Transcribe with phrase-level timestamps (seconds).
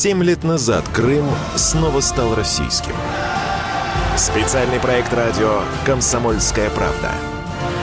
[0.00, 2.92] Семь лет назад Крым снова стал российским.
[4.16, 7.10] Специальный проект радио «Комсомольская правда».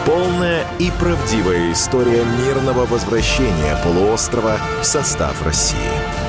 [0.05, 6.24] Полная и правдивая история мирного возвращения полуострова в состав России.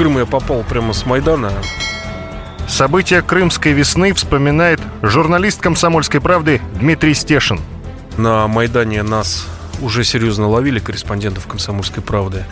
[0.00, 1.52] Крым я попал прямо с Майдана.
[2.66, 7.60] События крымской весны вспоминает журналист «Комсомольской правды» Дмитрий Стешин.
[8.16, 9.46] На Майдане нас
[9.82, 12.46] уже серьезно ловили корреспондентов «Комсомольской правды».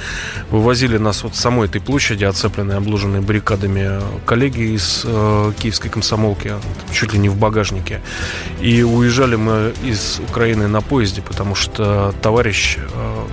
[0.51, 6.53] Вывозили нас вот с самой этой площади, оцепленной, обложенной баррикадами, коллеги из э, киевской комсомолки,
[6.93, 8.03] чуть ли не в багажнике.
[8.61, 13.27] И уезжали мы из Украины на поезде, потому что товарищ э,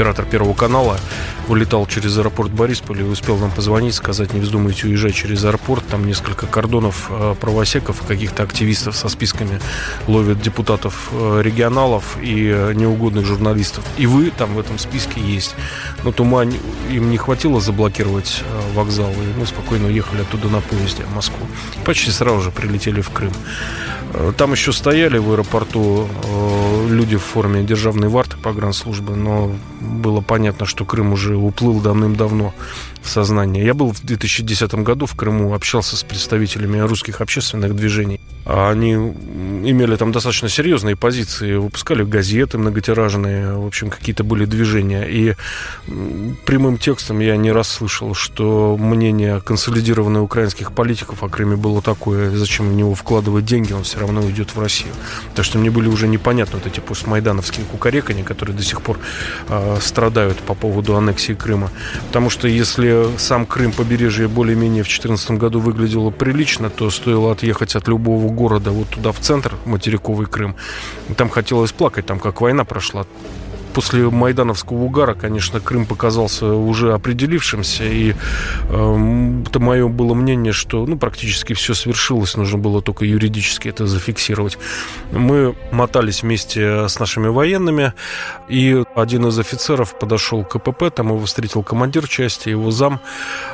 [0.00, 0.98] оператор Первого канала,
[1.46, 5.84] вылетал через аэропорт Борисполя и успел нам позвонить, сказать, не вздумайте уезжать через аэропорт.
[5.90, 9.60] Там несколько кордонов э, правосеков, каких-то активистов со списками
[10.06, 13.84] ловят депутатов э, регионалов и э, неугодных журналистов.
[13.98, 15.54] И вы там в этом списке есть.
[16.02, 18.42] Но тума им не хватило заблокировать
[18.74, 21.46] вокзал, и мы спокойно уехали оттуда на поезде в Москву.
[21.84, 23.32] Почти сразу же прилетели в Крым.
[24.38, 26.08] Там еще стояли в аэропорту
[26.88, 32.54] люди в форме державной варты погранслужбы, но было понятно, что Крым уже уплыл давным-давно
[33.02, 33.64] в сознание.
[33.64, 38.20] Я был в 2010 году в Крыму, общался с представителями русских общественных движений.
[38.44, 45.04] А они имели там достаточно серьезные позиции, выпускали газеты многотиражные, в общем, какие-то были движения.
[45.04, 45.34] И
[46.46, 52.30] прямым текстом я не раз слышал, что мнение консолидированных украинских политиков о Крыме было такое,
[52.30, 54.92] зачем в него вкладывать деньги, он все равно уйдет в Россию.
[55.34, 58.98] Так что мне были уже непонятны вот эти постмайдановские кукарекания, которые до сих пор
[59.48, 61.70] э, страдают по поводу аннексии Крыма.
[62.06, 67.76] Потому что если сам Крым, побережье более-менее в 2014 году выглядело прилично, то стоило отъехать
[67.76, 70.56] от любого города вот туда, в центр, материковый Крым.
[71.16, 73.06] Там хотелось плакать, там как война прошла
[73.70, 80.86] после майдановского угара, конечно, Крым показался уже определившимся, и э, это мое было мнение, что
[80.86, 84.58] ну, практически все свершилось, нужно было только юридически это зафиксировать.
[85.12, 87.92] Мы мотались вместе с нашими военными,
[88.48, 93.00] и один из офицеров подошел к КПП, там его встретил командир части, его зам,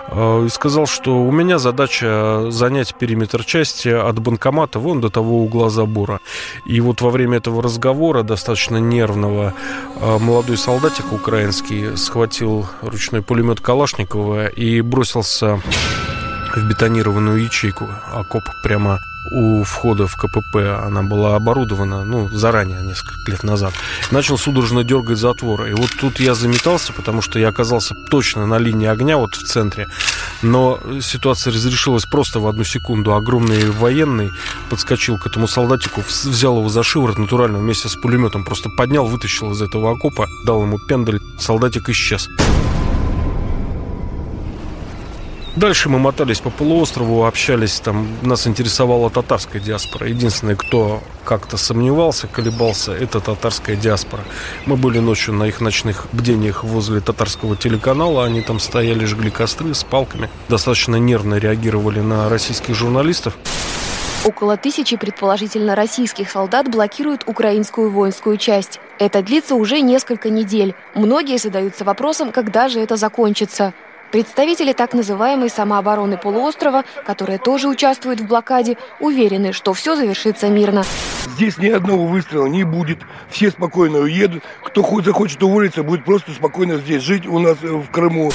[0.09, 5.43] э, и сказал, что у меня задача занять периметр части от банкомата вон до того
[5.43, 6.21] угла забора.
[6.67, 9.55] И вот во время этого разговора, достаточно нервного,
[10.01, 15.61] а молодой солдатик украинский схватил ручной пулемет Калашникова и бросился
[16.55, 19.01] в бетонированную ячейку, окоп прямо
[19.31, 20.57] у входа в КПП.
[20.85, 23.73] Она была оборудована, ну, заранее, несколько лет назад.
[24.11, 25.67] Начал судорожно дергать затвор.
[25.67, 29.43] И вот тут я заметался, потому что я оказался точно на линии огня, вот в
[29.45, 29.89] центре.
[30.43, 33.15] Но ситуация разрешилась просто в одну секунду.
[33.15, 34.33] Огромный военный
[34.71, 39.53] подскочил к этому солдатику, взял его за шиворот натурально вместе с пулеметом, просто поднял, вытащил
[39.53, 42.29] из этого окопа, дал ему пендель, солдатик исчез.
[45.57, 50.07] Дальше мы мотались по полуострову, общались, там нас интересовала татарская диаспора.
[50.07, 54.23] Единственный, кто как-то сомневался, колебался, это татарская диаспора.
[54.67, 59.73] Мы были ночью на их ночных бдениях возле татарского телеканала, они там стояли, жгли костры
[59.73, 63.33] с палками, достаточно нервно реагировали на российских журналистов.
[64.27, 68.81] Около тысячи, предположительно, российских солдат блокируют украинскую воинскую часть.
[68.99, 70.75] Это длится уже несколько недель.
[70.95, 73.73] Многие задаются вопросом, когда же это закончится.
[74.11, 80.85] Представители так называемой самообороны полуострова, которые тоже участвуют в блокаде, уверены, что все завершится мирно.
[81.37, 84.43] Здесь ни одного выстрела не будет, все спокойно уедут.
[84.63, 88.31] Кто хоть захочет уволиться, будет просто спокойно здесь жить у нас в Крыму.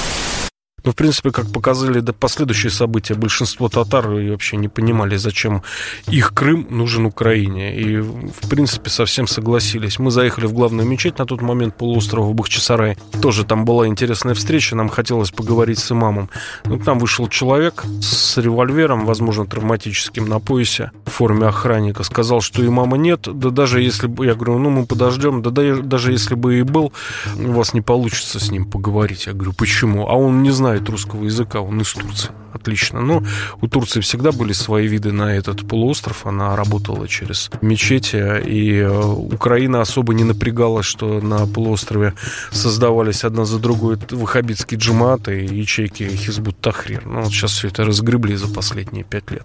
[0.84, 5.62] Ну, в принципе, как показали до последующие события, большинство татар вообще не понимали, зачем
[6.08, 7.78] их Крым нужен Украине.
[7.78, 9.98] И, в принципе, совсем согласились.
[9.98, 12.96] Мы заехали в главную мечеть на тот момент полуострова Бахчисарай.
[13.20, 16.30] Тоже там была интересная встреча, нам хотелось поговорить с имамом.
[16.64, 22.02] Ну, к нам вышел человек с револьвером, возможно, травматическим на поясе, в форме охранника.
[22.02, 23.28] Сказал, что имама нет.
[23.32, 24.26] Да даже если бы...
[24.26, 25.42] Я говорю, ну, мы подождем.
[25.42, 26.92] Да даже если бы и был,
[27.36, 29.26] у вас не получится с ним поговорить.
[29.26, 30.08] Я говорю, почему?
[30.08, 32.30] А он не знает знает русского языка, он из Турции.
[32.54, 33.00] Отлично.
[33.00, 33.22] Но
[33.60, 36.26] у Турции всегда были свои виды на этот полуостров.
[36.26, 42.14] Она работала через мечети, и э, Украина особо не напрягалась, что на полуострове
[42.50, 47.04] создавались одна за другой ваххабитские джиматы и ячейки Хизбут Тахрир.
[47.06, 49.44] Но вот сейчас все это разгребли за последние пять лет.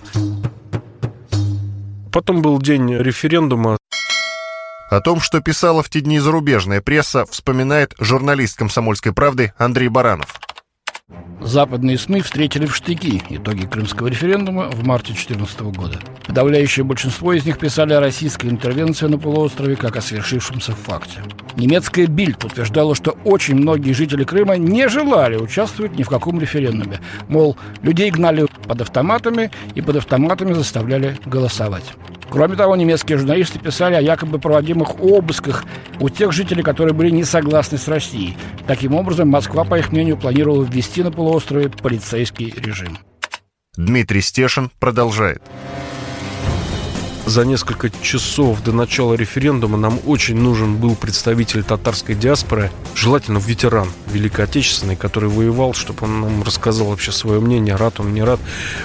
[2.12, 3.78] Потом был день референдума.
[4.90, 10.40] О том, что писала в те дни зарубежная пресса, вспоминает журналист «Комсомольской правды» Андрей Баранов.
[11.40, 16.00] Западные СМИ встретили в штыки итоги крымского референдума в марте 2014 года.
[16.26, 21.22] Подавляющее большинство из них писали о российской интервенции на полуострове как о свершившемся факте.
[21.56, 27.00] Немецкая Бильд утверждала, что очень многие жители Крыма не желали участвовать ни в каком референдуме.
[27.30, 31.86] Мол, людей гнали под автоматами и под автоматами заставляли голосовать.
[32.30, 35.66] Кроме того, немецкие журналисты писали о якобы проводимых обысках
[36.00, 38.38] у тех жителей, которые были не согласны с Россией.
[38.68, 42.98] Таким образом, Москва, по их мнению, планировала ввести на полуострове полицейский режим.
[43.78, 45.42] Дмитрий Стешин продолжает
[47.28, 53.90] за несколько часов до начала референдума нам очень нужен был представитель татарской диаспоры, желательно ветеран
[54.08, 58.40] Великой Отечественной, который воевал, чтобы он нам рассказал вообще свое мнение, рад он, не рад.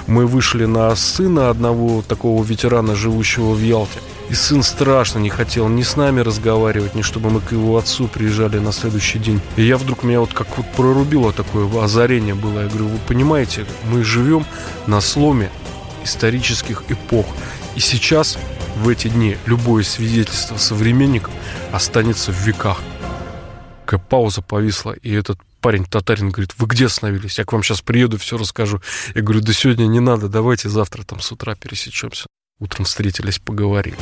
[0.07, 3.99] Мы вышли на сына одного такого ветерана, живущего в Ялте.
[4.29, 8.07] И сын страшно не хотел ни с нами разговаривать, ни чтобы мы к его отцу
[8.07, 9.41] приезжали на следующий день.
[9.55, 12.61] И я вдруг меня вот как вот прорубило такое озарение было.
[12.61, 14.45] Я говорю, вы понимаете, мы живем
[14.87, 15.49] на сломе
[16.03, 17.25] исторических эпох.
[17.75, 18.37] И сейчас,
[18.77, 21.33] в эти дни, любое свидетельство современников
[21.71, 22.81] останется в веках.
[23.85, 27.37] Какая пауза повисла, и этот парень татарин говорит, вы где остановились?
[27.37, 28.81] Я к вам сейчас приеду, все расскажу.
[29.15, 32.27] Я говорю, да сегодня не надо, давайте завтра там с утра пересечемся.
[32.59, 33.97] Утром встретились, поговорили.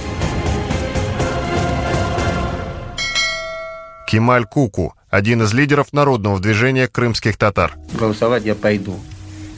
[4.07, 7.77] Кемаль Куку, один из лидеров народного движения крымских татар.
[7.93, 8.99] Голосовать я пойду.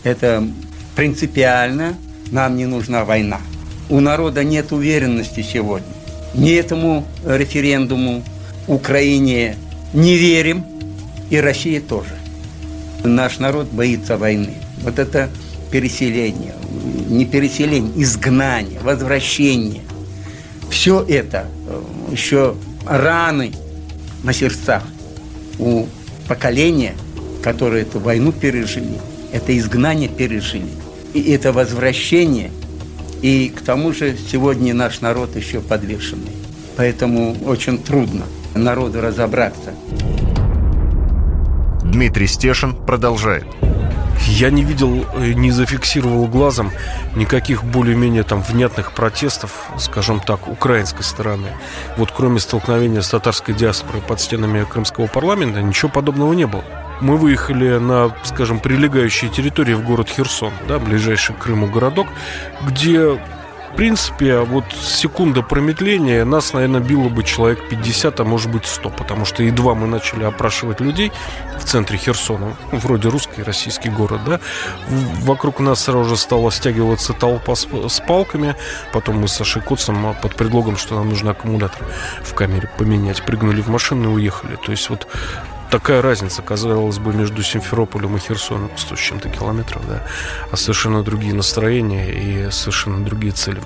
[0.04, 0.48] Это
[0.96, 1.98] принципиально,
[2.34, 3.40] нам не нужна война
[3.90, 5.88] у народа нет уверенности сегодня.
[6.34, 8.24] Ни этому референдуму
[8.68, 9.56] Украине
[9.94, 10.66] не верим,
[11.30, 12.16] и Россия тоже.
[13.04, 14.56] Наш народ боится войны.
[14.82, 15.30] Вот это
[15.72, 16.56] переселение,
[17.08, 19.82] не переселение, изгнание, возвращение.
[20.70, 21.82] Все это э,
[22.12, 23.52] еще раны
[24.24, 24.84] на сердцах
[25.60, 25.86] у
[26.28, 26.96] поколения,
[27.44, 29.00] которые эту войну пережили,
[29.32, 30.83] это изгнание пережили.
[31.14, 32.52] И это возвращение–
[33.24, 36.34] и к тому же сегодня наш народ еще подвешенный.
[36.76, 39.74] Поэтому очень трудно народу разобраться.
[41.84, 43.46] Дмитрий Стешин продолжает.
[44.28, 46.72] Я не видел, не зафиксировал глазом
[47.16, 51.48] никаких более-менее там внятных протестов, скажем так, украинской стороны.
[51.96, 56.64] Вот кроме столкновения с татарской диаспорой под стенами крымского парламента, ничего подобного не было
[57.02, 62.08] мы выехали на, скажем, прилегающие территории в город Херсон, да, ближайший к Крыму городок,
[62.66, 63.20] где
[63.74, 68.92] в принципе, вот секунда промедления нас, наверное, било бы человек 50, а может быть 100,
[68.92, 71.12] потому что едва мы начали опрашивать людей
[71.60, 74.40] в центре Херсона, вроде русский российский город, да,
[75.22, 78.56] вокруг нас сразу же стала стягиваться толпа с, с палками,
[78.94, 81.82] потом мы с Сашей Коцем под предлогом, что нам нужно аккумулятор
[82.22, 84.56] в камере поменять, прыгнули в машину и уехали.
[84.64, 85.08] То есть вот
[85.74, 90.04] такая разница, казалось бы, между Симферополем и Херсоном, 100 с чем-то километров, да,
[90.52, 93.60] а совершенно другие настроения и совершенно другие цели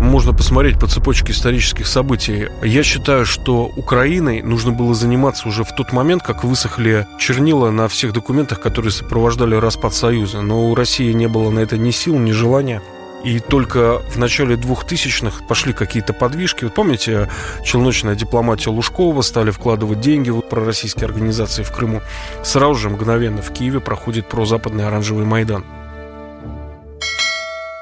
[0.00, 2.48] можно посмотреть по цепочке исторических событий.
[2.62, 7.88] Я считаю, что Украиной нужно было заниматься уже в тот момент, как высохли чернила на
[7.88, 10.42] всех документах, которые сопровождали распад Союза.
[10.42, 12.82] Но у России не было на это ни сил, ни желания.
[13.26, 16.62] И только в начале 2000-х пошли какие-то подвижки.
[16.62, 17.28] Вот помните,
[17.64, 22.02] челночная дипломатия Лужкова стали вкладывать деньги в пророссийские организации в Крыму.
[22.44, 25.64] Сразу же мгновенно в Киеве проходит прозападный оранжевый Майдан.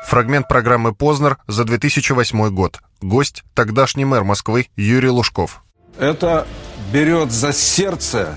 [0.07, 2.81] Фрагмент программы «Познер» за 2008 год.
[3.03, 5.63] Гость– тогдашний мэр Москвы Юрий Лужков.
[5.99, 6.47] Это
[6.91, 8.35] берет за сердце,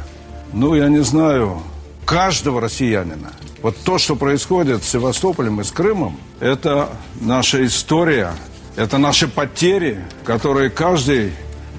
[0.52, 1.64] ну, я не знаю,
[2.04, 3.32] каждого россиянина.
[3.68, 6.88] Вот то, что происходит с Севастополем и с Крымом, это
[7.20, 8.32] наша история,
[8.78, 11.34] это наши потери, которые каждый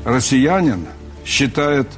[0.05, 0.87] россиянин
[1.25, 1.89] считает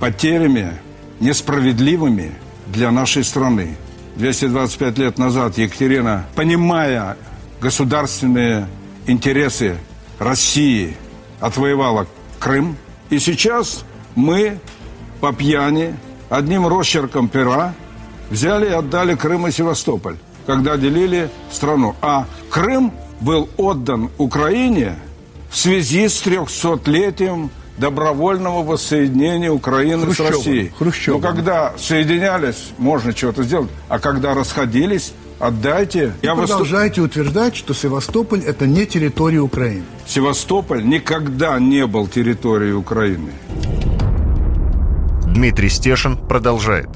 [0.00, 0.78] потерями
[1.18, 2.34] несправедливыми
[2.66, 3.78] для нашей страны.
[4.16, 7.16] 225 лет назад Екатерина, понимая
[7.58, 8.68] государственные
[9.06, 9.78] интересы
[10.18, 10.94] России,
[11.40, 12.06] отвоевала
[12.38, 12.76] Крым.
[13.08, 13.82] И сейчас
[14.14, 14.58] мы
[15.22, 15.96] по пьяни
[16.28, 17.72] одним росчерком пера
[18.30, 20.16] взяли и отдали Крым и Севастополь,
[20.46, 21.94] когда делили страну.
[22.00, 24.96] А Крым был отдан Украине
[25.50, 30.72] в связи с 300-летием добровольного воссоединения Украины Хрущева, с Россией.
[30.76, 31.14] Хрущева.
[31.16, 36.12] Но когда соединялись, можно что-то сделать, а когда расходились, отдайте.
[36.22, 37.20] И Я продолжаете выступ...
[37.22, 39.84] утверждать, что Севастополь это не территория Украины.
[40.06, 43.30] Севастополь никогда не был территорией Украины.
[45.26, 46.88] Дмитрий Стешин продолжает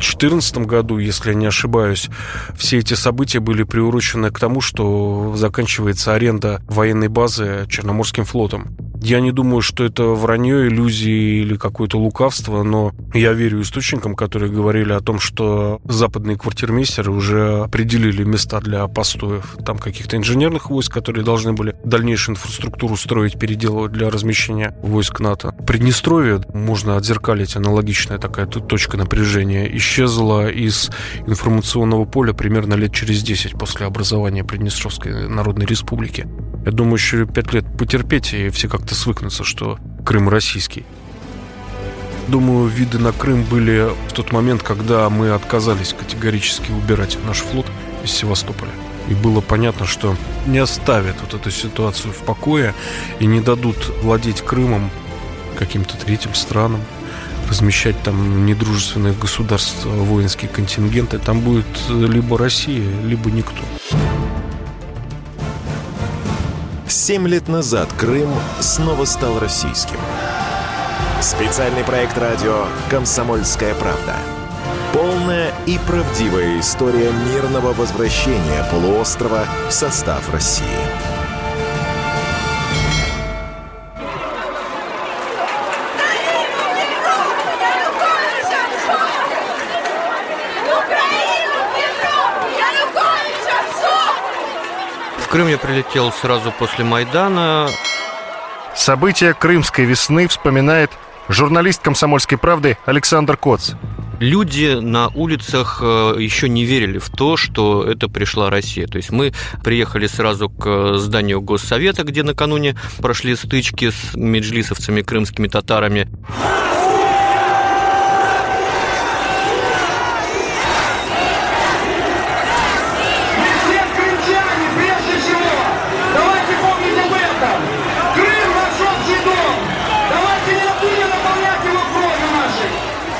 [0.00, 2.08] 2014 году, если я не ошибаюсь,
[2.56, 8.89] все эти события были приурочены к тому, что заканчивается аренда военной базы Черноморским флотом.
[9.02, 14.52] Я не думаю, что это вранье, иллюзии или какое-то лукавство, но я верю источникам, которые
[14.52, 20.92] говорили о том, что западные квартирмейстеры уже определили места для постоев там каких-то инженерных войск,
[20.92, 25.54] которые должны были дальнейшую инфраструктуру строить, переделывать для размещения войск НАТО.
[25.66, 30.90] Приднестровье, можно отзеркалить аналогичная такая точка напряжения, исчезла из
[31.26, 36.28] информационного поля примерно лет через 10 после образования Приднестровской Народной Республики.
[36.64, 40.84] Я думаю, еще пять лет потерпеть, и все как-то свыкнутся, что Крым российский.
[42.28, 47.66] Думаю, виды на Крым были в тот момент, когда мы отказались категорически убирать наш флот
[48.04, 48.70] из Севастополя.
[49.08, 50.16] И было понятно, что
[50.46, 52.74] не оставят вот эту ситуацию в покое
[53.18, 54.90] и не дадут владеть Крымом
[55.58, 56.80] каким-то третьим странам,
[57.48, 61.18] размещать там недружественных государств воинские контингенты.
[61.18, 63.62] Там будет либо Россия, либо никто.
[66.90, 68.28] Семь лет назад Крым
[68.58, 69.94] снова стал российским.
[71.22, 74.16] Специальный проект радио «Комсомольская правда».
[74.92, 80.66] Полная и правдивая история мирного возвращения полуострова в состав России.
[95.30, 97.68] Крым я прилетел сразу после Майдана.
[98.74, 100.90] События крымской весны вспоминает
[101.28, 103.74] журналист «Комсомольской правды» Александр Коц.
[104.18, 108.88] Люди на улицах э, еще не верили в то, что это пришла Россия.
[108.88, 109.32] То есть мы
[109.62, 116.08] приехали сразу к зданию Госсовета, где накануне прошли стычки с меджлисовцами, крымскими татарами.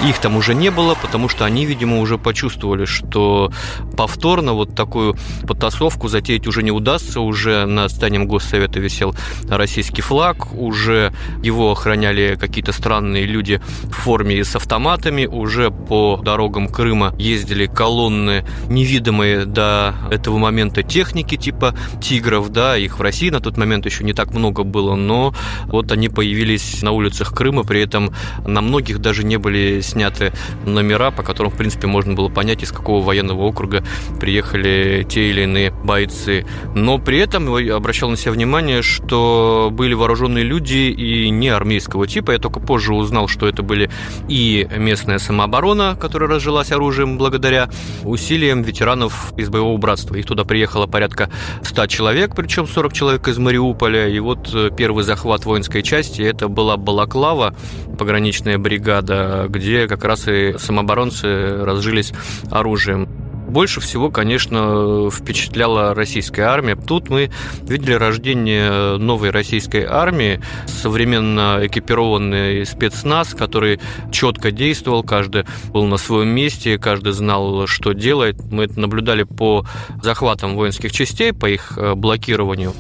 [0.07, 3.53] Их там уже не было, потому что они, видимо, уже почувствовали, что
[3.99, 5.15] повторно вот такую
[5.47, 7.21] потасовку затеять уже не удастся.
[7.21, 9.15] Уже на здании Госсовета висел
[9.49, 16.19] российский флаг, уже его охраняли какие-то странные люди в форме и с автоматами, уже по
[16.23, 23.29] дорогам Крыма ездили колонны невидимые до этого момента техники типа «Тигров», да, их в России
[23.29, 25.35] на тот момент еще не так много было, но
[25.67, 28.15] вот они появились на улицах Крыма, при этом
[28.47, 30.33] на многих даже не были сняты
[30.65, 33.85] номера, по которым, в принципе, можно было понять, из какого военного округа
[34.19, 36.47] приехали те или иные бойцы.
[36.75, 42.07] Но при этом я обращал на себя внимание, что были вооруженные люди и не армейского
[42.07, 42.33] типа.
[42.33, 43.91] Я только позже узнал, что это были
[44.29, 47.69] и местная самооборона, которая разжилась оружием благодаря
[48.05, 50.15] усилиям ветеранов из боевого братства.
[50.17, 51.31] Их туда приехало порядка
[51.63, 54.09] 100 человек, причем 40 человек из Мариуполя.
[54.09, 57.55] И вот э, первый захват воинской части это была Балаклава,
[57.99, 62.13] пограничная бригада, где как раз и самооборонцы разжились
[62.51, 63.09] оружием.
[63.51, 66.77] Больше всего, конечно, впечатляла российская армия.
[66.77, 67.33] Тут мы
[67.63, 73.81] видели рождение новой российской армии, современно экипированный спецназ, который
[74.13, 78.37] четко действовал, каждый был на своем месте, каждый знал, что делает.
[78.53, 79.67] Мы это наблюдали по
[80.01, 82.73] захватам воинских частей, по их э, блокированию.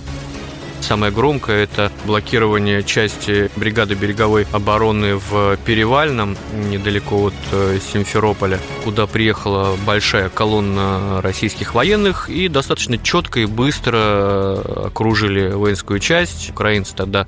[0.80, 9.06] Самое громкое– это блокирование части бригады береговой обороны в Перевальном, недалеко от э, Симферополя, куда
[9.06, 16.50] приехала большая колонна российских военных и достаточно четко и быстро окружили воинскую часть.
[16.50, 17.26] Украинцы тогда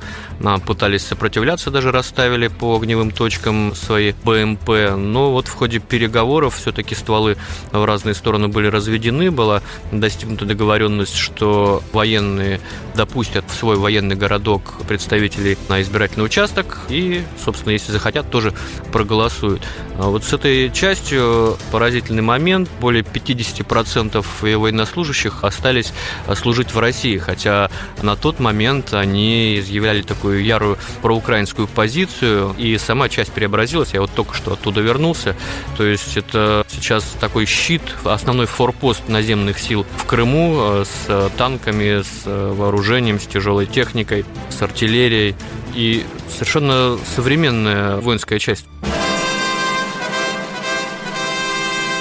[0.67, 6.95] пытались сопротивляться, даже расставили по огневым точкам свои БМП, но вот в ходе переговоров все-таки
[6.95, 7.37] стволы
[7.71, 12.61] в разные стороны были разведены, была достигнута договоренность, что военные
[12.95, 18.53] допустят в свой военный городок представителей на избирательный участок и, собственно, если захотят, тоже
[18.93, 19.63] проголосуют.
[19.99, 22.69] А вот с этой частью поразительный момент.
[22.81, 24.25] Более 50%
[24.57, 25.93] военнослужащих остались
[26.35, 27.71] служить в России, хотя
[28.03, 33.95] на тот момент они изъявляли такую ярую проукраинскую позицию, и сама часть преобразилась.
[33.95, 35.37] Я вот только что оттуда вернулся.
[35.77, 42.03] То есть это сейчас такой щит, основной форпост наземных сил в Крыму э, с танками,
[42.03, 45.35] с вооружением, с тяжелой техникой, с артиллерией
[45.75, 48.67] и совершенно современная воинская часть.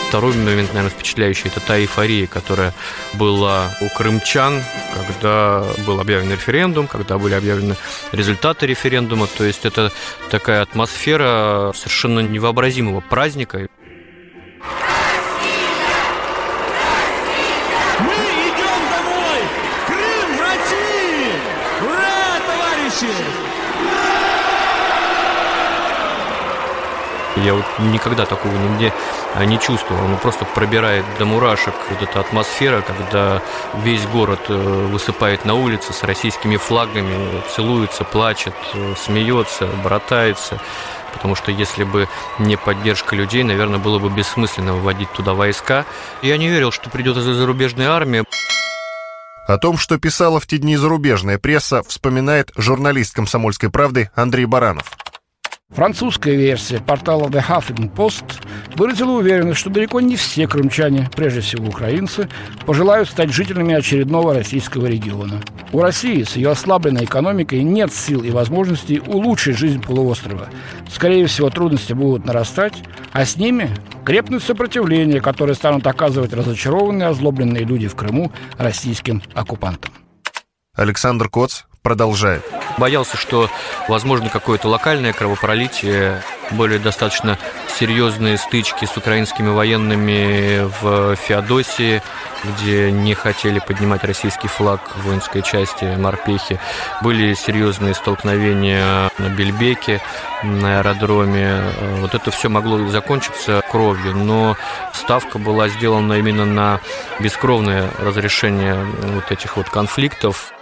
[0.09, 2.73] Второй момент, наверное, впечатляющий, это та эйфория, которая
[3.13, 4.61] была у крымчан,
[4.93, 7.77] когда был объявлен референдум, когда были объявлены
[8.11, 9.27] результаты референдума.
[9.27, 9.89] То есть это
[10.29, 13.69] такая атмосфера совершенно невообразимого праздника.
[27.37, 28.93] Я вот никогда такого нигде
[29.35, 30.07] а, не чувствовал.
[30.07, 33.41] Ну, просто пробирает до мурашек вот эта атмосфера, когда
[33.83, 40.59] весь город э, высыпает на улице с российскими флагами, целуется, плачет, э, смеется, братается.
[41.13, 45.85] Потому что если бы не поддержка людей, наверное, было бы бессмысленно выводить туда войска.
[46.21, 48.23] Я не верил, что придет из-за зарубежной армии.
[49.51, 54.89] О том, что писала в те дни зарубежная пресса, вспоминает журналист «Комсомольской правды» Андрей Баранов.
[55.71, 58.25] Французская версия портала The Huffington Post
[58.75, 62.27] выразила уверенность, что далеко не все крымчане, прежде всего украинцы,
[62.65, 65.41] пожелают стать жителями очередного российского региона.
[65.71, 70.49] У России с ее ослабленной экономикой нет сил и возможностей улучшить жизнь полуострова.
[70.89, 72.73] Скорее всего, трудности будут нарастать,
[73.13, 73.69] а с ними
[74.03, 79.93] крепнуть сопротивление, которое станут оказывать разочарованные озлобленные люди в Крыму российским оккупантам.
[80.75, 82.43] Александр Коц продолжает.
[82.77, 83.49] Боялся, что
[83.87, 86.21] возможно какое-то локальное кровопролитие,
[86.51, 87.37] более достаточно
[87.79, 92.01] серьезные стычки с украинскими военными в Феодосии,
[92.43, 96.59] где не хотели поднимать российский флаг в воинской части морпехи.
[97.01, 100.01] Были серьезные столкновения на Бельбеке,
[100.43, 101.61] на аэродроме.
[101.99, 104.55] Вот это все могло закончиться кровью, но
[104.93, 106.79] ставка была сделана именно на
[107.19, 108.75] бескровное разрешение
[109.13, 110.53] вот этих вот конфликтов.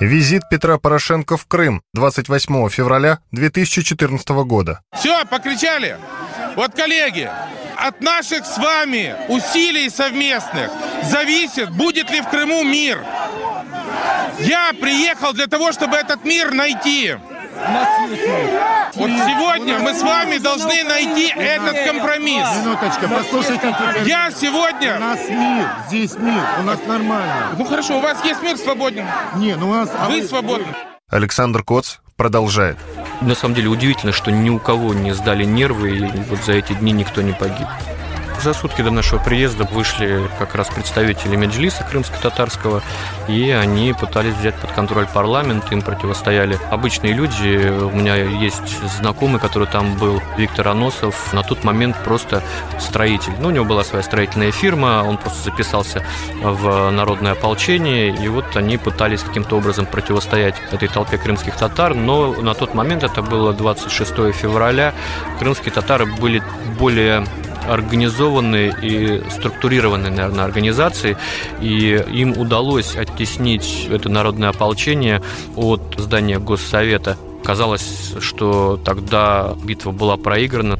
[0.00, 4.80] Визит Петра Порошенко в Крым 28 февраля 2014 года.
[4.92, 5.98] Все, покричали.
[6.56, 7.30] Вот, коллеги,
[7.76, 10.70] от наших с вами усилий совместных
[11.04, 13.04] зависит, будет ли в Крыму мир.
[14.40, 17.16] Я приехал для того, чтобы этот мир найти.
[18.94, 22.46] Вот сегодня мы с вами должны найти этот компромисс.
[22.60, 23.74] Минуточка, послушайте.
[24.04, 24.96] Я сегодня...
[24.96, 27.54] У нас мир, здесь мир, у нас нормально.
[27.58, 29.06] Ну хорошо, у вас есть мир свободен.
[29.36, 29.90] Не, ну у нас...
[30.08, 30.66] Вы свободны.
[31.10, 32.76] Александр Коц продолжает.
[33.20, 36.72] На самом деле удивительно, что ни у кого не сдали нервы, и вот за эти
[36.72, 37.68] дни никто не погиб.
[38.44, 42.82] За сутки до нашего приезда вышли как раз представители Меджлиса крымско-татарского,
[43.26, 47.70] и они пытались взять под контроль парламент, им противостояли обычные люди.
[47.70, 52.42] У меня есть знакомый, который там был, Виктор Аносов, на тот момент просто
[52.78, 53.32] строитель.
[53.38, 56.04] Ну, у него была своя строительная фирма, он просто записался
[56.42, 62.34] в народное ополчение, и вот они пытались каким-то образом противостоять этой толпе крымских татар, но
[62.34, 64.92] на тот момент, это было 26 февраля,
[65.38, 66.42] крымские татары были
[66.78, 67.24] более
[67.68, 71.16] организованные и структурированные, наверное, организации,
[71.60, 75.22] и им удалось оттеснить это народное ополчение
[75.56, 77.16] от здания Госсовета.
[77.44, 80.78] Казалось, что тогда битва была проиграна.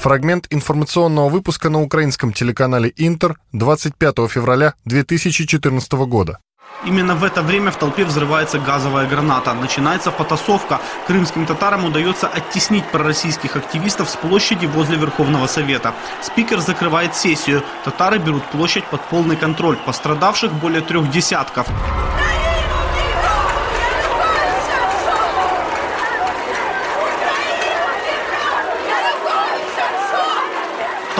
[0.00, 6.38] Фрагмент информационного выпуска на украинском телеканале «Интер» 25 февраля 2014 года.
[6.84, 9.54] Именно в это время в толпе взрывается газовая граната.
[9.54, 10.80] Начинается потасовка.
[11.06, 15.94] Крымским татарам удается оттеснить пророссийских активистов с площади возле Верховного Совета.
[16.22, 17.62] Спикер закрывает сессию.
[17.84, 19.76] Татары берут площадь под полный контроль.
[19.76, 21.66] Пострадавших более трех десятков.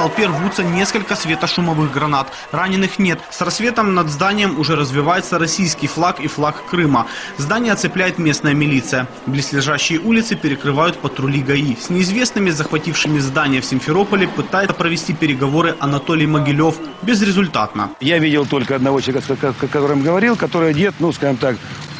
[0.06, 2.28] Толпе рвутся несколько светошумовых гранат.
[2.52, 3.18] Раненых нет.
[3.32, 7.08] С рассветом над зданием уже развивается российский флаг и флаг Крыма.
[7.38, 9.08] Здание оцепляет местная милиция.
[9.26, 11.74] Близлежащие улицы перекрывают патрули ГАИ.
[11.74, 16.76] С неизвестными, захватившими здание в Симферополе, пытается провести переговоры Анатолий Могилев.
[17.02, 17.90] Безрезультатно.
[17.98, 21.56] Я видел только одного человека, о котором говорил, который одет, ну, скажем так,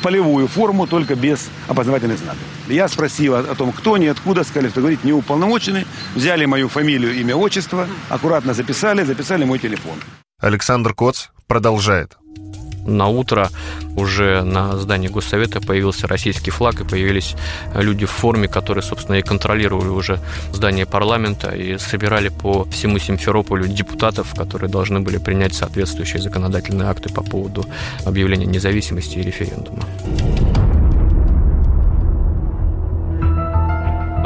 [0.07, 2.42] полевую форму, только без опознавательных знаков.
[2.69, 5.85] Я спросил о, том, кто они, откуда, сказали, что говорить не уполномочены.
[6.14, 9.95] Взяли мою фамилию, имя, отчество, аккуратно записали, записали мой телефон.
[10.40, 12.16] Александр Коц продолжает
[12.87, 13.51] на утро
[13.96, 17.35] уже на здании Госсовета появился российский флаг и появились
[17.75, 20.20] люди в форме, которые, собственно, и контролировали уже
[20.53, 27.09] здание парламента и собирали по всему Симферополю депутатов, которые должны были принять соответствующие законодательные акты
[27.09, 27.64] по поводу
[28.05, 29.83] объявления независимости и референдума.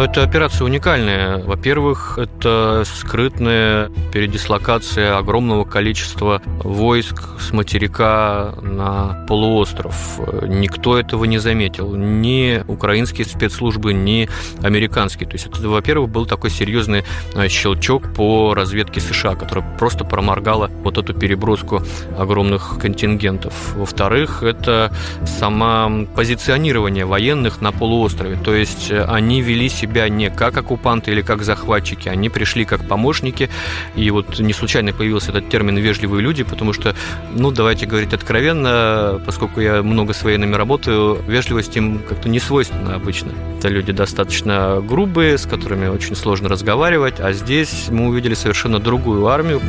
[0.00, 1.44] Эта операция уникальная.
[1.44, 10.18] Во-первых, это скрытная передислокация огромного количества войск с материка на полуостров.
[10.48, 11.94] Никто этого не заметил.
[11.94, 14.26] Ни украинские спецслужбы, ни
[14.62, 15.28] американские.
[15.28, 20.70] То есть это, во-первых, был такой серьезный э, щелчок по разведке США, которая просто проморгала
[20.82, 21.82] вот эту переброску
[22.16, 23.74] огромных контингентов.
[23.76, 24.94] Во-вторых, это
[25.26, 28.38] сама позиционирование военных на полуострове.
[28.42, 32.86] То есть они вели себя себя не как оккупанты или как захватчики, они пришли как
[32.86, 33.50] помощники.
[33.96, 36.94] И вот не случайно появился этот термин «вежливые люди», потому что,
[37.34, 42.94] ну, давайте говорить откровенно, поскольку я много с военными работаю, вежливость им как-то не свойственна
[42.94, 43.32] обычно.
[43.58, 49.26] Это люди достаточно грубые, с которыми очень сложно разговаривать, а здесь мы увидели совершенно другую
[49.26, 49.60] армию.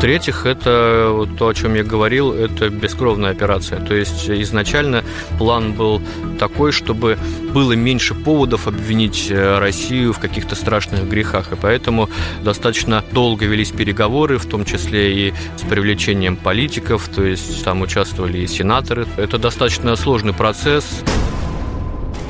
[0.00, 3.84] В-третьих, это вот то, о чем я говорил, это бескровная операция.
[3.84, 5.04] То есть изначально
[5.36, 6.00] план был
[6.38, 7.18] такой, чтобы
[7.52, 11.52] было меньше поводов обвинить э, Россию в каких-то страшных грехах.
[11.52, 12.08] И поэтому
[12.42, 18.38] достаточно долго велись переговоры, в том числе и с привлечением политиков, то есть там участвовали
[18.38, 19.06] и сенаторы.
[19.18, 21.02] Это достаточно сложный процесс.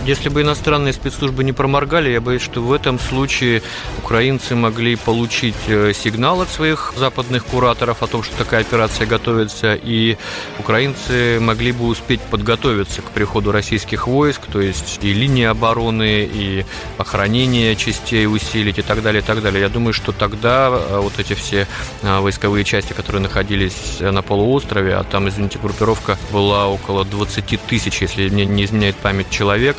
[0.06, 3.62] Если бы иностранные спецслужбы не проморгали, я боюсь, что в этом случае
[3.98, 9.74] украинцы могли получить э, сигнал от своих западных кураторов о том, что такая операция готовится,
[9.74, 10.16] и
[10.58, 16.64] украинцы могли бы успеть подготовиться к приходу российских войск, то есть и линии обороны, и
[16.96, 19.60] охранение частей усилить и так далее, и так далее.
[19.60, 21.66] Я думаю, что тогда э, вот эти все
[22.02, 28.00] э, войсковые части, которые находились на полуострове, а там, извините, группировка была около 20 тысяч,
[28.00, 29.76] если мне не изменяет память, человек,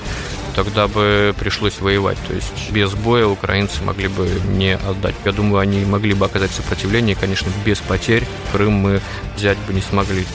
[0.56, 2.18] тогда бы пришлось воевать.
[2.28, 5.16] То есть без боя украинцы могли бы не отдать.
[5.26, 9.02] Я думаю, они могли бы оказать сопротивление, и, конечно, без потерь Крым мы
[9.36, 10.26] взять бы не смогли.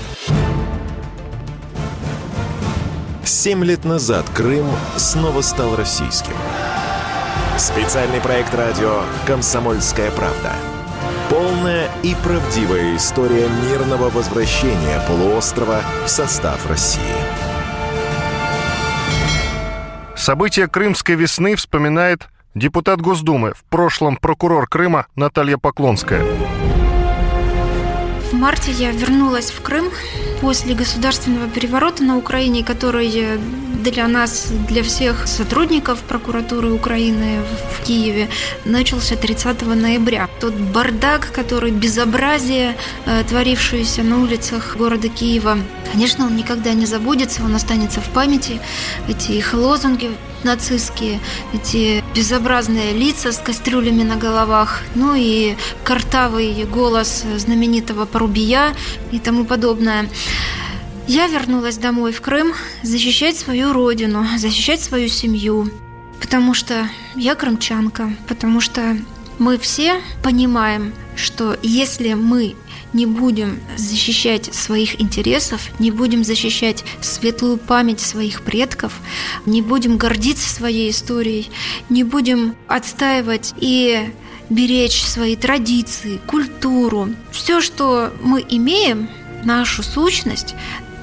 [3.24, 6.34] Семь лет назад Крым снова стал российским.
[7.58, 10.52] Специальный проект радио «Комсомольская правда».
[11.30, 17.00] Полная и правдивая история мирного возвращения полуострова в состав России.
[20.26, 26.20] События Крымской весны вспоминает депутат Госдумы, в прошлом прокурор Крыма Наталья Поклонская.
[28.30, 29.90] В марте я вернулась в Крым
[30.40, 33.38] после государственного переворота на Украине, который
[33.84, 38.28] для нас, для всех сотрудников прокуратуры Украины в Киеве
[38.64, 40.28] начался 30 ноября.
[40.40, 45.58] Тот бардак, который безобразие, э, творившееся на улицах города Киева,
[45.92, 48.60] конечно, он никогда не забудется, он останется в памяти.
[49.08, 50.10] Эти их лозунги
[50.44, 51.20] нацистские,
[51.52, 58.74] эти безобразные лица с кастрюлями на головах, ну и картавый голос знаменитого Порубия
[59.12, 60.08] и тому подобное.
[61.08, 65.70] Я вернулась домой в Крым защищать свою родину, защищать свою семью,
[66.20, 68.96] потому что я крымчанка, потому что
[69.38, 72.56] мы все понимаем, что если мы
[72.92, 78.94] не будем защищать своих интересов, не будем защищать светлую память своих предков,
[79.44, 81.50] не будем гордиться своей историей,
[81.88, 84.12] не будем отстаивать и
[84.48, 89.08] беречь свои традиции, культуру, все, что мы имеем,
[89.44, 90.54] нашу сущность,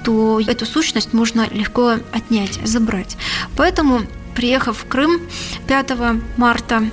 [0.03, 3.17] то эту сущность можно легко отнять, забрать.
[3.55, 4.01] Поэтому,
[4.35, 5.21] приехав в Крым
[5.67, 5.91] 5
[6.37, 6.89] марта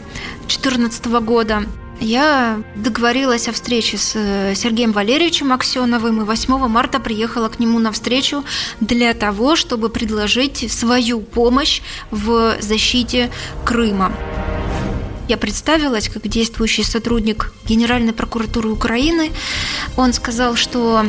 [0.50, 1.62] 2014 года,
[2.00, 7.78] я договорилась о встрече с э, Сергеем Валерьевичем Аксеновым и 8 марта приехала к нему
[7.78, 8.42] на встречу
[8.80, 13.30] для того, чтобы предложить свою помощь в защите
[13.64, 14.12] Крыма.
[15.30, 19.30] Я представилась как действующий сотрудник Генеральной прокуратуры Украины.
[19.96, 21.06] Он сказал, что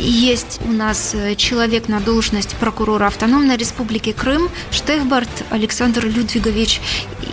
[0.00, 6.80] есть у нас э, человек на должность прокурора Автономной Республики Крым, Штехбарт Александр Людвигович.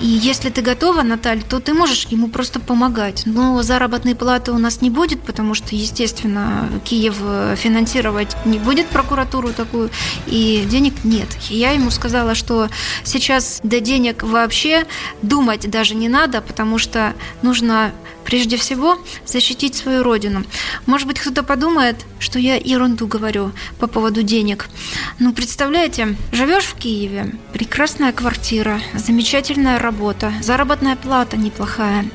[0.01, 3.23] И если ты готова, Наталья, то ты можешь ему просто помогать.
[3.25, 8.87] Но заработной платы у нас не будет, потому что, естественно, Киев э, финансировать не будет
[8.87, 9.89] прокуратуру такую,
[10.27, 11.27] и денег нет.
[11.49, 12.69] Я ему сказала, что
[13.03, 14.85] сейчас до денег вообще
[15.21, 17.91] думать даже не надо, потому что нужно
[18.29, 20.43] прежде всего защитить свою родину.
[20.85, 24.69] Может быть, кто-то подумает, что я ерунду говорю по поводу денег.
[25.17, 32.05] Ну, представляете, живешь в Киеве, прекрасная квартира, замечательная работа, заработная плата неплохая,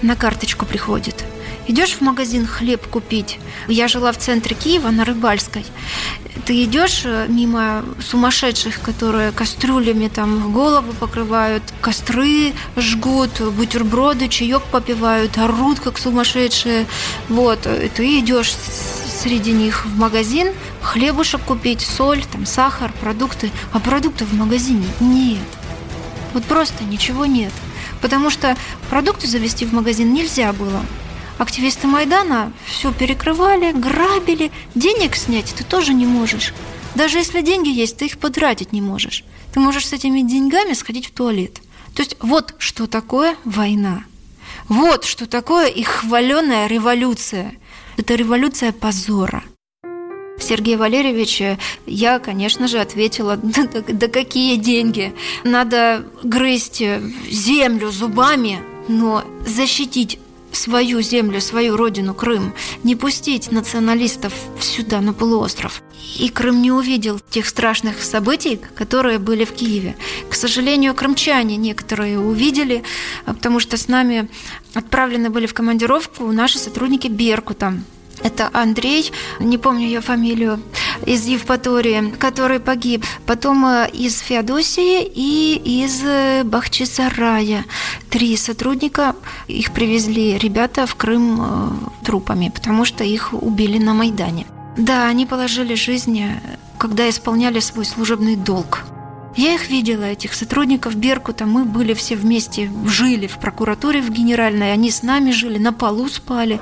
[0.00, 1.24] на карточку приходит.
[1.68, 3.38] Идешь в магазин хлеб купить.
[3.68, 5.64] Я жила в центре Киева на Рыбальской
[6.48, 15.36] ты идешь э, мимо сумасшедших, которые кастрюлями там голову покрывают, костры жгут, бутерброды, чаек попивают,
[15.36, 16.86] орут как сумасшедшие.
[17.28, 18.54] Вот, и ты идешь
[19.22, 25.38] среди них в магазин, хлебушек купить, соль, там, сахар, продукты, а продуктов в магазине нет.
[26.32, 27.52] Вот просто ничего нет.
[28.00, 28.56] Потому что
[28.88, 30.80] продукты завести в магазин нельзя было.
[31.38, 34.50] Активисты Майдана все перекрывали, грабили.
[34.74, 36.52] Денег снять ты тоже не можешь.
[36.96, 39.24] Даже если деньги есть, ты их потратить не можешь.
[39.52, 41.60] Ты можешь с этими деньгами сходить в туалет.
[41.94, 44.02] То есть вот что такое война.
[44.68, 47.52] Вот что такое их хваленая революция.
[47.96, 49.44] Это революция позора.
[50.40, 51.42] Сергей Валерьевич,
[51.86, 55.14] я, конечно же, ответила, да, да, да какие деньги?
[55.44, 56.82] Надо грызть
[57.30, 60.18] землю зубами, но защитить
[60.52, 65.82] свою землю, свою родину Крым, не пустить националистов сюда, на полуостров.
[66.18, 69.96] И Крым не увидел тех страшных событий, которые были в Киеве.
[70.30, 72.82] К сожалению, крымчане некоторые увидели,
[73.26, 74.28] потому что с нами
[74.74, 77.74] отправлены были в командировку наши сотрудники Беркута.
[78.22, 80.60] Это Андрей, не помню ее фамилию,
[81.06, 83.04] из Евпатории, который погиб.
[83.26, 87.64] Потом э, из Феодосии и из э, Бахчисарая.
[88.10, 89.14] Три сотрудника,
[89.46, 94.46] их привезли ребята в Крым э, трупами, потому что их убили на Майдане.
[94.76, 96.22] Да, они положили жизнь,
[96.78, 98.84] когда исполняли свой служебный долг.
[99.36, 101.46] Я их видела, этих сотрудников Беркута.
[101.46, 104.72] Мы были все вместе, жили в прокуратуре в генеральной.
[104.72, 106.60] Они с нами жили, на полу спали.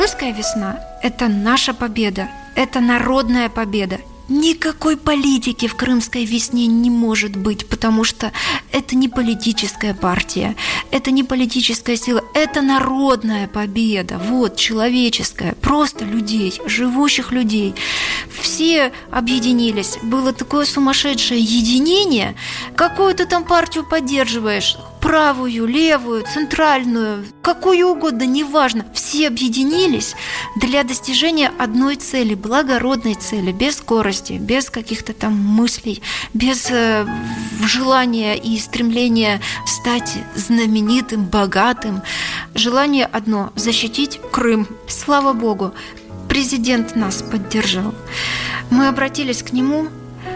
[0.00, 3.98] Крымская весна– это наша победа, это народная победа.
[4.30, 8.32] Никакой политики в крымской весне не может быть, потому что
[8.72, 10.56] это не политическая партия,
[10.90, 17.74] это не политическая сила, это народная победа, вот, человеческая, просто людей, живущих людей.
[18.40, 22.36] Все объединились, было такое сумасшедшее единение,
[22.74, 30.14] какую ты там партию поддерживаешь, правую, левую, центральную, какую угодно, неважно, все объединились
[30.56, 36.02] для достижения одной цели, благородной цели, без скорости, без каких-то там мыслей,
[36.34, 37.06] без э,
[37.64, 42.02] желания и стремления стать знаменитым, богатым.
[42.54, 44.68] Желание одно– защитить Крым.
[44.88, 45.72] Слава Богу,
[46.28, 47.94] президент нас поддержал.
[48.70, 49.88] Мы обратились к нему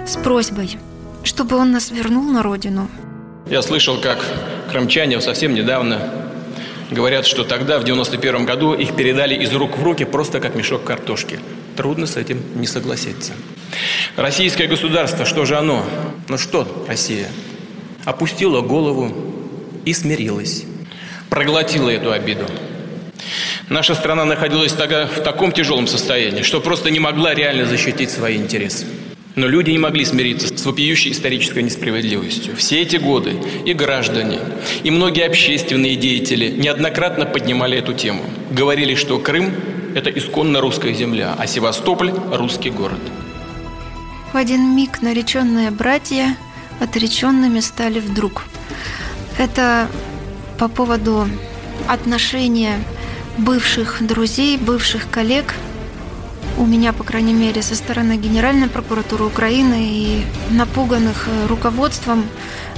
[0.06, 0.78] с просьбой,
[1.22, 2.88] чтобы он нас вернул на родину.
[3.46, 4.24] Я слышал, как
[4.70, 6.00] крымчане совсем недавно
[6.90, 10.84] говорят, что тогда, в 91 году, их передали из рук в руки просто как мешок
[10.84, 11.38] картошки.
[11.76, 13.32] Трудно с этим не согласиться.
[14.16, 15.84] Российское государство, что же оно?
[16.28, 17.28] Ну что Россия?
[18.06, 19.14] Опустила голову
[19.84, 20.64] и смирилась.
[21.28, 22.46] Проглотила эту обиду.
[23.68, 28.36] Наша страна находилась тогда в таком тяжелом состоянии, что просто не могла реально защитить свои
[28.36, 28.86] интересы.
[29.36, 32.54] Но люди не могли смириться с вопиющей исторической несправедливостью.
[32.56, 34.38] Все эти годы и граждане,
[34.84, 38.22] и многие общественные деятели неоднократно поднимали эту тему.
[38.52, 39.52] Говорили, что Крым–
[39.96, 43.00] это исконно русская земля, а Севастополь– русский город.
[44.32, 46.36] В один миг нареченные братья
[46.80, 48.44] отреченными стали вдруг.
[49.36, 49.88] Это
[50.58, 51.28] по поводу
[51.88, 52.78] отношения
[53.38, 55.54] бывших друзей, бывших коллег–
[56.56, 62.24] у меня, по крайней мере, со стороны Генеральной прокуратуры Украины и напуганных э, руководством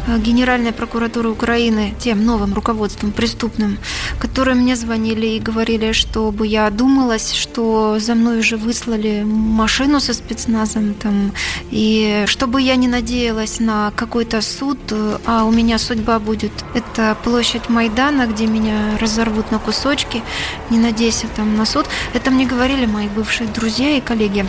[0.07, 3.79] Генеральной прокуратуры Украины, тем новым руководством преступным,
[4.21, 10.15] которые мне звонили и говорили, чтобы я думалась, что за мной уже выслали машину со
[10.15, 11.33] спецназом, там,
[11.71, 14.79] и чтобы я не надеялась на какой-то суд,
[15.27, 16.53] а у меня судьба будет.
[16.75, 20.23] Это площадь Майдана, где меня разорвут на кусочки,
[20.71, 21.87] не надейся там на суд.
[22.15, 24.47] Это мне говорили мои бывшие друзья и коллеги.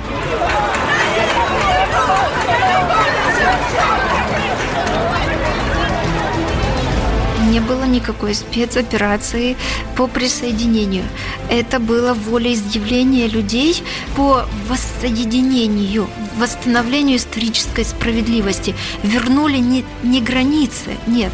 [7.57, 9.57] Не было никакой спецоперации
[9.95, 11.05] по присоединению.
[11.49, 13.83] Это было волеизъявление людей
[14.15, 18.75] по воссоединению, восстановлению исторической справедливости.
[19.01, 21.31] Вернули не, не границы, нет,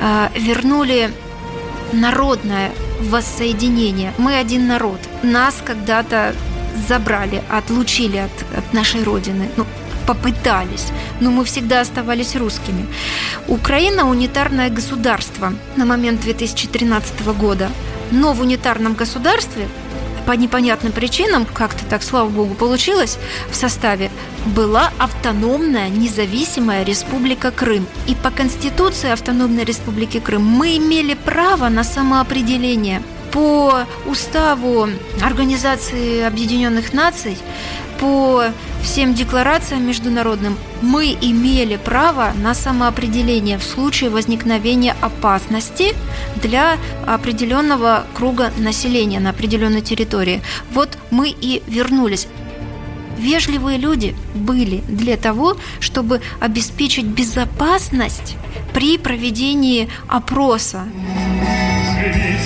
[0.00, 1.10] а, вернули
[1.92, 4.12] народное воссоединение.
[4.18, 4.98] Мы один народ.
[5.22, 6.34] Нас когда-то
[6.88, 9.48] забрали, отлучили от, от нашей родины.
[9.56, 9.66] Ну,
[10.06, 10.88] попытались,
[11.20, 12.86] но мы всегда оставались русскими.
[13.48, 17.70] Украина– унитарное государство на момент 2013 года,
[18.10, 19.68] но в унитарном государстве
[20.26, 23.18] по непонятным причинам, как-то так, слава богу, получилось,
[23.50, 24.10] в составе
[24.46, 27.86] была автономная независимая республика Крым.
[28.06, 33.02] И по Конституции автономной республики Крым мы имели право на самоопределение.
[33.32, 34.88] По уставу
[35.20, 37.36] Организации Объединенных Наций
[37.98, 38.44] по
[38.82, 45.94] всем декларациям международным мы имели право на самоопределение в случае возникновения опасности
[46.36, 46.76] для
[47.06, 50.42] определенного круга населения на определенной территории.
[50.72, 52.28] Вот мы и вернулись.
[53.18, 58.36] Вежливые люди были для того, чтобы обеспечить безопасность
[58.72, 60.84] при проведении опроса.
[61.96, 62.38] Живи,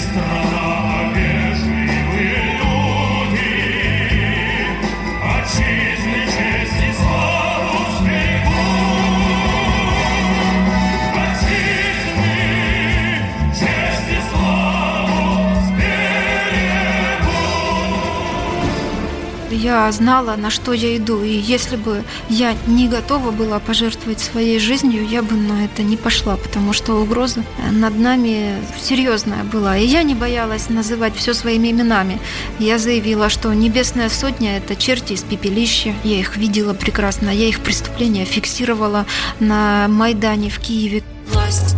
[19.59, 21.23] я знала, на что я иду.
[21.23, 25.97] И если бы я не готова была пожертвовать своей жизнью, я бы на это не
[25.97, 29.77] пошла, потому что угроза над нами серьезная была.
[29.77, 32.21] И я не боялась называть все своими именами.
[32.59, 35.94] Я заявила, что Небесная Сотня– это черти из пепелища.
[36.05, 39.07] Я их видела прекрасно, я их преступления фиксировала
[39.40, 41.03] на Майдане в Киеве.
[41.33, 41.78] Власть,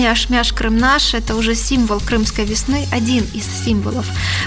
[0.00, 4.06] Мяш-мяш Крым наш– это уже символ крымской весны, один из символов.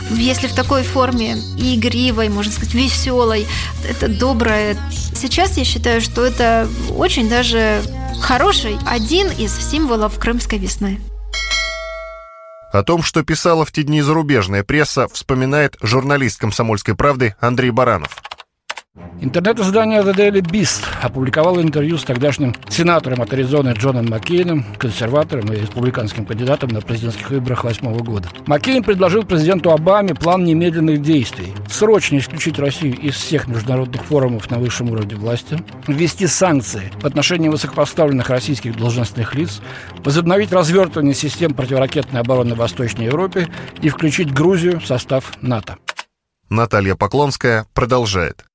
[0.09, 3.45] Если в такой форме игривой, можно сказать, веселой,
[3.87, 4.75] это доброе.
[5.13, 7.83] Сейчас я считаю, что это очень даже
[8.19, 10.99] хороший, один из символов крымской весны.
[12.71, 18.17] О том, что писала в те дни зарубежная пресса, вспоминает журналист «Комсомольской правды» Андрей Баранов.
[19.23, 25.61] Интернет-издание The Daily Beast опубликовало интервью с тогдашним сенатором от Аризоны Джоном Маккейном, консерватором и
[25.61, 28.29] республиканским кандидатом на президентских выборах 2008 года.
[28.45, 31.53] Маккейн предложил президенту Обаме план немедленных действий.
[31.69, 37.49] Срочно исключить Россию из всех международных форумов на высшем уровне власти, ввести санкции в отношении
[37.49, 39.61] высокопоставленных российских должностных лиц,
[40.03, 43.47] возобновить развертывание систем противоракетной обороны в Восточной Европе
[43.81, 45.77] и включить Грузию в состав НАТО.
[46.49, 48.45] Наталья Поклонская продолжает.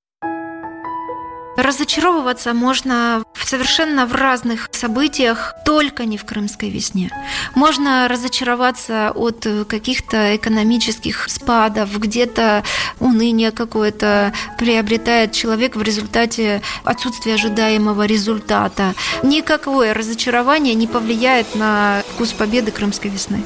[1.58, 7.10] Разочаровываться можно совершенно в разных событиях, только не в крымской весне.
[7.56, 12.62] Можно разочароваться от каких-то экономических спадов, где-то
[13.00, 18.94] уныние какое-то приобретает человек в результате отсутствия ожидаемого результата.
[19.24, 23.42] Никакое разочарование не повлияет на вкус победы крымской весны.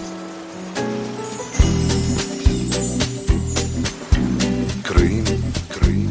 [4.86, 5.24] Крым,
[5.72, 6.10] Крым,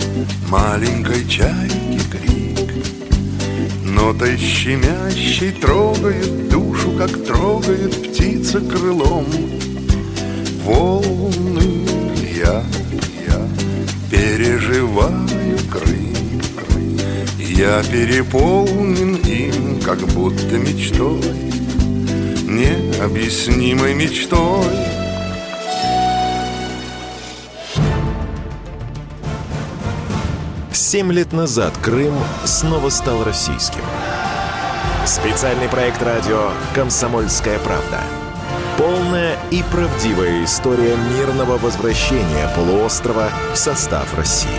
[0.49, 1.80] маленькой крик
[4.01, 9.27] Нотой щемящей трогает душу, как трогает птица крылом.
[10.63, 11.85] Волны
[12.35, 12.63] я,
[13.27, 13.47] я
[14.09, 16.99] переживаю Крым, Крым
[17.37, 21.21] Я переполнен им, как будто мечтой
[22.47, 25.00] Необъяснимой мечтой
[30.91, 33.79] Семь лет назад Крым снова стал российским.
[35.05, 38.01] Специальный проект радио «Комсомольская правда».
[38.77, 44.49] Полная и правдивая история мирного возвращения полуострова в состав России.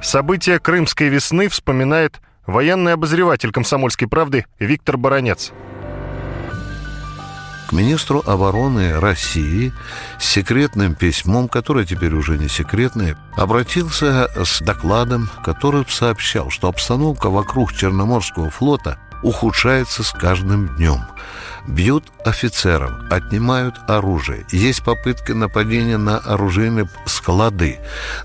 [0.00, 5.52] События Крымской весны вспоминает военный обозреватель «Комсомольской правды» Виктор Баранец
[7.72, 9.72] министру обороны России
[10.18, 17.30] с секретным письмом, которое теперь уже не секретное, обратился с докладом, который сообщал, что обстановка
[17.30, 21.00] вокруг Черноморского флота ухудшается с каждым днем.
[21.66, 24.44] Бьют офицеров, отнимают оружие.
[24.50, 27.78] Есть попытки нападения на оружейные склады.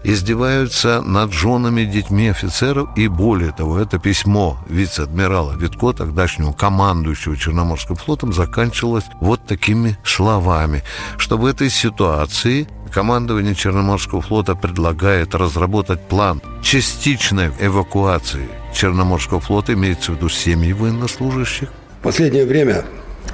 [0.03, 2.89] Издеваются над женами, детьми офицеров.
[2.97, 10.83] И более того, это письмо вице-адмирала Витко, тогдашнего командующего Черноморским флотом, заканчивалось вот такими словами,
[11.17, 20.11] что в этой ситуации командование Черноморского флота предлагает разработать план частичной эвакуации Черноморского флота, имеется
[20.11, 21.69] в виду семьи военнослужащих.
[21.99, 22.85] В последнее время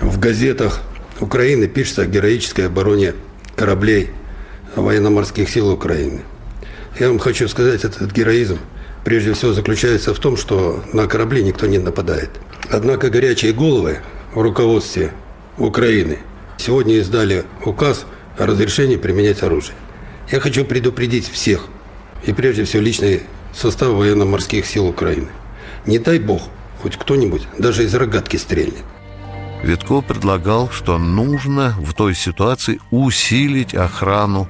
[0.04, 0.82] в газетах
[1.20, 3.14] Украины пишется о героической обороне
[3.56, 4.10] кораблей
[4.76, 6.22] военно-морских сил Украины.
[7.00, 8.60] Я вам хочу сказать, этот героизм
[9.06, 12.30] прежде всего заключается в том, что на корабли никто не нападает.
[12.70, 14.00] Однако горячие головы
[14.34, 15.14] в руководстве
[15.58, 16.20] Украины
[16.58, 18.06] сегодня издали указ
[18.38, 19.76] о разрешении применять оружие.
[20.32, 21.68] Я хочу предупредить всех,
[22.26, 25.30] и прежде всего личный состав военно-морских сил Украины.
[25.86, 26.44] Не дай бог,
[26.82, 28.84] хоть кто-нибудь даже из рогатки стрельнет.
[29.64, 34.50] Витко предлагал, что нужно в той ситуации усилить охрану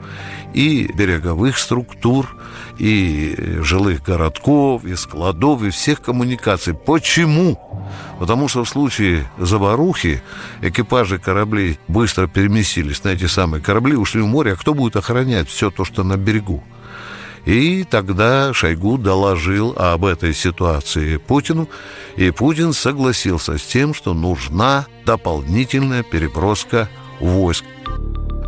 [0.55, 2.35] и береговых структур,
[2.79, 6.73] и жилых городков, и складов, и всех коммуникаций.
[6.73, 7.59] Почему?
[8.19, 10.23] Потому что в случае заварухи
[10.61, 15.47] экипажи кораблей быстро переместились на эти самые корабли, ушли в море, а кто будет охранять
[15.47, 16.63] все то, что на берегу?
[17.45, 21.67] И тогда Шойгу доложил об этой ситуации Путину,
[22.15, 26.87] и Путин согласился с тем, что нужна дополнительная переброска
[27.19, 27.65] войск.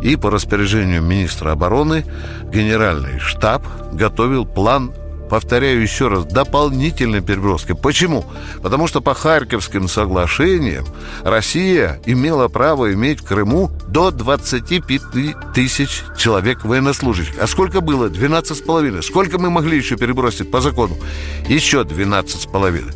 [0.02, 2.04] И по распоряжению министра обороны
[2.52, 4.92] генеральный штаб готовил план
[5.28, 7.72] повторяю еще раз, дополнительной переброски.
[7.72, 8.24] Почему?
[8.62, 10.84] Потому что по Харьковским соглашениям
[11.22, 17.34] Россия имела право иметь в Крыму до 25 тысяч человек военнослужащих.
[17.40, 18.08] А сколько было?
[18.08, 19.02] 12 с половиной.
[19.02, 20.96] Сколько мы могли еще перебросить по закону?
[21.48, 22.92] Еще 12 с половиной.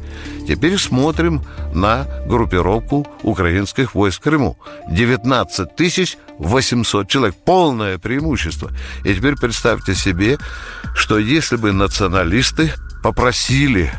[0.50, 4.58] Теперь смотрим на группировку украинских войск в Крыму.
[4.90, 7.36] 19 тысяч 800 человек.
[7.44, 8.72] Полное преимущество.
[9.04, 10.38] И теперь представьте себе,
[10.96, 13.92] что если бы националисты попросили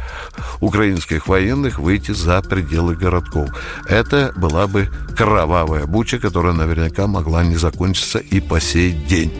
[0.59, 3.49] украинских военных выйти за пределы городков.
[3.87, 9.31] Это была бы кровавая буча, которая наверняка могла не закончиться и по сей день.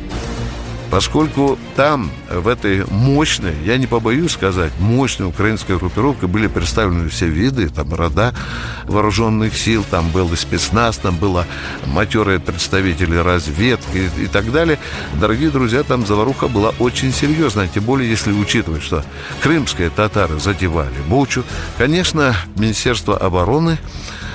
[0.92, 7.28] Поскольку там, в этой мощной, я не побоюсь сказать, мощной украинской группировке были представлены все
[7.28, 8.34] виды, там рода
[8.84, 11.48] вооруженных сил, там был и спецназ, там было
[11.86, 14.80] матерые представители разведки и, и так далее.
[15.14, 19.06] Дорогие друзья, там заваруха была очень серьезная, тем более если учитывать, что
[19.42, 21.46] крымские татары затевали Бучу.
[21.78, 23.80] Конечно, Министерство обороны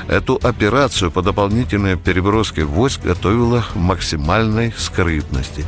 [0.09, 5.65] Эту операцию по дополнительной переброске войск готовила в максимальной скрытности.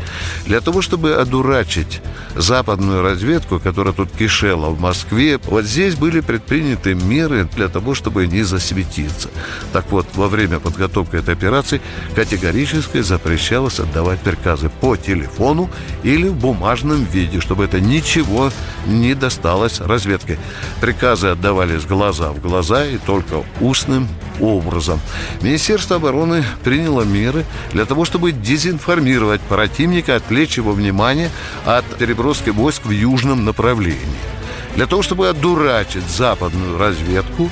[0.46, 2.00] Для того, чтобы одурачить
[2.36, 8.28] западную разведку, которая тут кишела в Москве, вот здесь были предприняты меры для того, чтобы
[8.28, 9.28] не засветиться.
[9.72, 11.80] Так вот, во время подготовки этой операции
[12.14, 15.68] категорически запрещалось отдавать приказы по телефону
[16.04, 18.52] или в бумажном виде, чтобы это ничего
[18.86, 20.38] не досталось разведке.
[20.80, 24.08] Приказы отдавались глаза в глаза и только устным
[24.40, 25.00] образом.
[25.42, 31.30] Министерство обороны приняло меры для того, чтобы дезинформировать противника, отвлечь его внимание
[31.64, 34.37] от переброски войск в южном направлении.
[34.78, 37.50] Для того, чтобы одурачить западную разведку,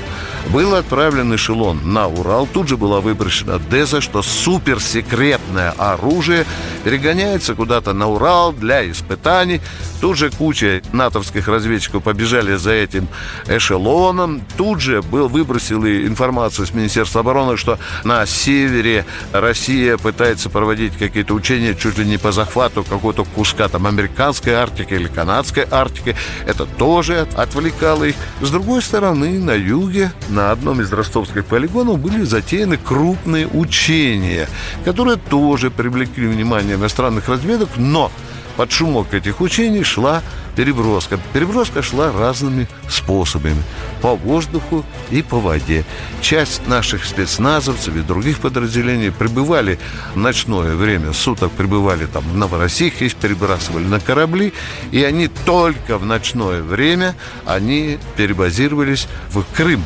[0.51, 2.47] был отправлен эшелон на Урал.
[2.47, 6.47] Тут же была выброшена Деза, что суперсекретное оружие
[6.85, 9.61] перегоняется куда-то на Урал для испытаний.
[10.01, 13.09] Тут же куча натовских разведчиков побежали за этим
[13.49, 14.41] эшелоном.
[14.57, 21.35] Тут же был выбросили информацию с Министерства обороны, что на севере Россия пытается проводить какие-то
[21.35, 26.15] учения чуть ли не по захвату какого-то куска там американской Арктики или канадской Арктики.
[26.47, 28.15] Это тоже отвлекало их.
[28.41, 34.49] С другой стороны, на юге, на одном из ростовских полигонов были затеяны крупные учения,
[34.85, 38.11] которые тоже привлекли внимание иностранных разведок, но
[38.57, 40.23] под шумок этих учений шла
[40.57, 41.19] переброска.
[41.33, 43.63] Переброска шла разными способами.
[44.01, 45.85] По воздуху и по воде.
[46.21, 49.79] Часть наших спецназовцев и других подразделений прибывали
[50.15, 54.53] в ночное время суток, прибывали там в Новороссийск, их перебрасывали на корабли,
[54.91, 59.85] и они только в ночное время они перебазировались в Крым.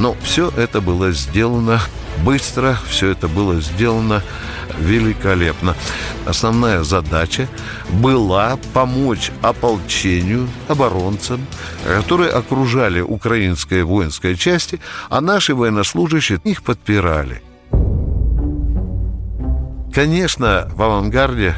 [0.00, 1.78] Но все это было сделано
[2.24, 4.22] быстро, все это было сделано
[4.78, 5.76] великолепно.
[6.24, 7.48] Основная задача
[7.90, 11.46] была помочь ополчению, оборонцам,
[11.84, 14.80] которые окружали украинские воинские части,
[15.10, 17.42] а наши военнослужащие их подпирали.
[19.92, 21.54] Конечно, в авангарде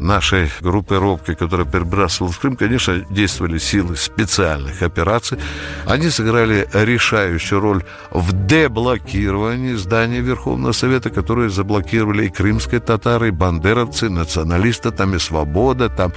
[0.00, 5.38] нашей группировки, которая перебрасывалась в Крым, конечно, действовали силы специальных операций.
[5.86, 13.30] Они сыграли решающую роль в деблокировании здания Верховного Совета, которые заблокировали и крымские татары, и
[13.30, 16.12] бандеровцы, националисты, там и свобода, там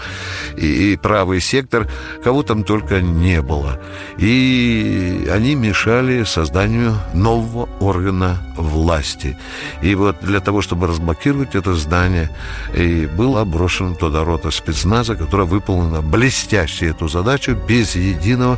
[0.57, 1.88] и, и правый сектор,
[2.23, 3.80] кого там только не было.
[4.17, 9.38] И они мешали созданию нового органа власти.
[9.82, 12.30] И вот для того, чтобы разблокировать это здание,
[12.75, 18.57] и был оброшен брошена туда рота спецназа, которая выполнила блестяще эту задачу без единого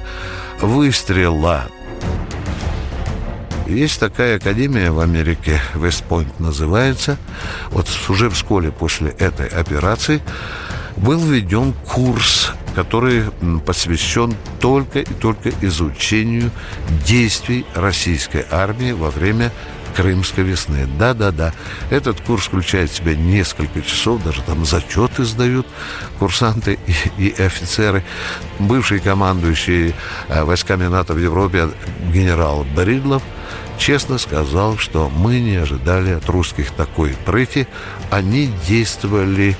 [0.61, 1.63] выстрела.
[3.65, 7.17] Есть такая академия в Америке, Вестпойнт называется.
[7.71, 10.21] Вот уже вскоре после этой операции
[10.95, 13.23] был введен курс, который
[13.65, 16.51] посвящен только и только изучению
[17.07, 19.51] действий российской армии во время
[19.95, 20.87] Крымской весны.
[20.97, 21.53] Да-да-да.
[21.89, 25.67] Этот курс включает в себя несколько часов, даже там зачеты сдают
[26.19, 26.79] курсанты
[27.17, 28.03] и, и офицеры.
[28.59, 29.93] Бывший командующий
[30.27, 31.69] э, войсками НАТО в Европе
[32.13, 33.23] генерал Бридлов
[33.77, 37.67] честно сказал, что мы не ожидали от русских такой прыти.
[38.11, 39.55] Они действовали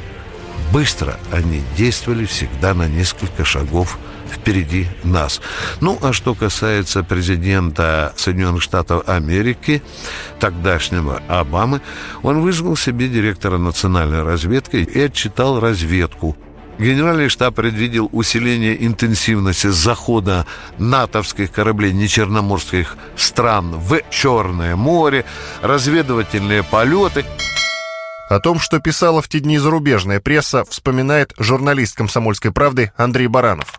[0.71, 3.97] быстро, они действовали всегда на несколько шагов
[4.29, 5.41] впереди нас.
[5.81, 9.81] Ну, а что касается президента Соединенных Штатов Америки,
[10.39, 11.81] тогдашнего Обамы,
[12.23, 16.35] он вызвал себе директора национальной разведки и отчитал разведку
[16.79, 20.45] Генеральный штаб предвидел усиление интенсивности захода
[20.77, 25.25] натовских кораблей нечерноморских стран в Черное море,
[25.61, 27.25] разведывательные полеты.
[28.29, 33.77] О том, что писала в те дни зарубежная пресса, вспоминает журналист «Комсомольской правды» Андрей Баранов.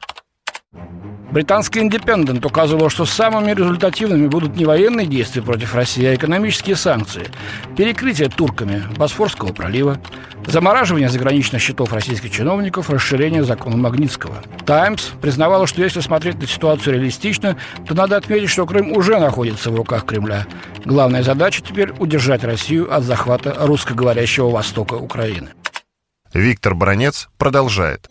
[1.30, 7.28] Британский «Индепендент» указывал, что самыми результативными будут не военные действия против России, а экономические санкции.
[7.76, 10.00] Перекрытие турками Босфорского пролива,
[10.46, 14.42] замораживание заграничных счетов российских чиновников, расширение закона Магнитского.
[14.66, 17.56] «Таймс» признавала, что если смотреть на ситуацию реалистично,
[17.86, 20.46] то надо отметить, что Крым уже находится в руках Кремля.
[20.84, 25.50] Главная задача теперь– удержать Россию от захвата русскоговорящего востока Украины.
[26.34, 28.08] Виктор Бронец продолжает.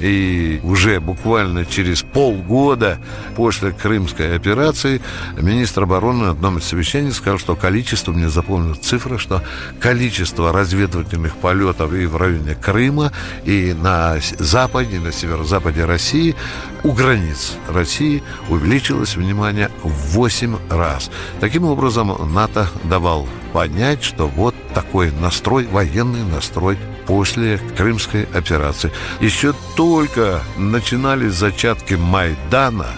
[0.00, 2.98] И уже буквально через полгода
[3.36, 5.00] после Крымской операции
[5.38, 9.42] министр обороны на одном из совещаний сказал, что количество, мне запомнил цифра, что
[9.78, 13.12] количество разведывательных полетов и в районе Крыма,
[13.44, 16.34] и на западе, и на северо-западе России
[16.82, 21.10] у границ России увеличилось, внимание, в 8 раз.
[21.40, 28.92] Таким образом, НАТО давал понять, что вот такой настрой, военный настрой после Крымской операции.
[29.20, 32.88] Еще только начинались зачатки Майдана,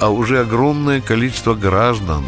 [0.00, 2.24] а уже огромное количество граждан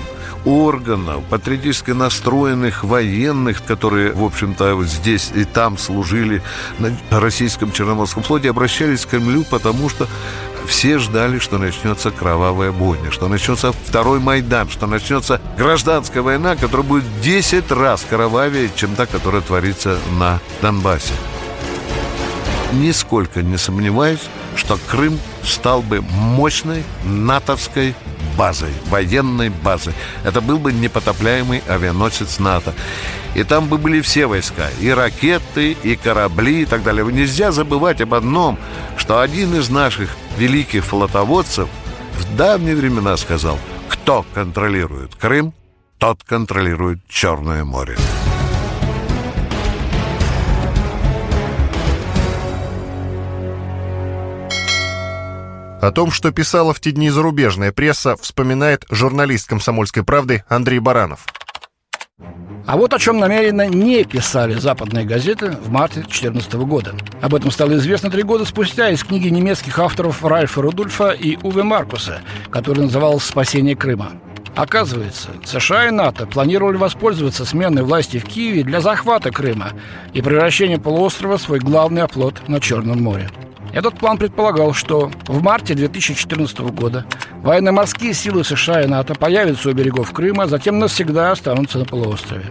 [0.47, 6.41] органов, патриотически настроенных военных, которые, в общем-то, здесь и там служили
[6.79, 10.07] на российском Черноморском флоте, обращались к Кремлю, потому что
[10.67, 16.87] все ждали, что начнется кровавая бойня, что начнется второй Майдан, что начнется гражданская война, которая
[16.87, 21.15] будет 10 раз кровавее, чем та, которая творится на Донбассе.
[22.73, 24.21] Нисколько не сомневаюсь,
[24.57, 27.95] что Крым стал бы мощной натовской
[28.37, 29.95] базой, военной базой.
[30.25, 32.75] Это был бы непотопляемый авианосец НАТО.
[33.35, 37.05] И там бы были все войска, и ракеты, и корабли, и так далее.
[37.05, 38.59] Нельзя забывать об одном,
[38.97, 41.69] что один из наших великих флотоводцев
[42.19, 43.59] в давние времена сказал,
[43.89, 45.53] кто контролирует Крым,
[45.99, 47.97] тот контролирует Черное море.
[55.81, 61.27] О том, что писала в те дни зарубежная пресса, вспоминает журналист «Комсомольской правды» Андрей Баранов.
[62.67, 66.95] А вот о чем намеренно не писали западные газеты в марте 2014 года.
[67.21, 71.63] Об этом стало известно три года спустя из книги немецких авторов Ральфа Рудольфа и Уве
[71.63, 74.13] Маркуса, которая называлась «Спасение Крыма».
[74.57, 79.73] Оказывается, США и НАТО планировали воспользоваться сменой власти в Киеве для захвата Крыма
[80.15, 83.29] и превращения полуострова в свой главный оплот на Черном море.
[83.77, 87.05] Этот план предполагал, что в марте 2014 года
[87.43, 92.47] военно-морские силы США и НАТО появятся у берегов Крыма, затем навсегда останутся на полуострове.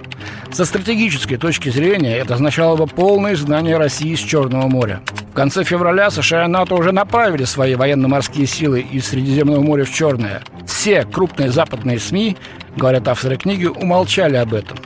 [0.52, 5.02] Со стратегической точки зрения это означало бы полное изгнание России из Черного моря.
[5.32, 9.92] В конце февраля США и НАТО уже направили свои военно-морские силы из Средиземного моря в
[9.92, 10.44] Черное.
[10.68, 12.38] Все крупные западные СМИ,
[12.76, 14.78] говорят авторы книги, умолчали об этом.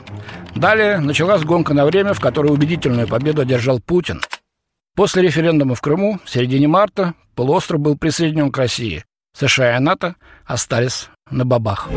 [0.54, 4.22] Далее началась гонка на время, в которой убедительную победу одержал Путин–
[4.96, 9.04] После референдума в Крыму в середине марта полуостров был присоединен к России.
[9.36, 11.88] США и НАТО остались на бабах.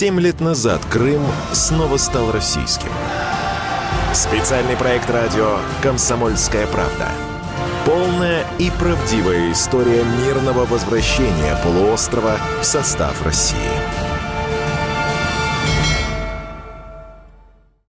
[0.00, 1.20] Семь лет назад Крым
[1.52, 2.88] снова стал российским.
[4.14, 7.10] Специальный проект радио «Комсомольская правда».
[7.84, 13.58] Полная и правдивая история мирного возвращения полуострова в состав России.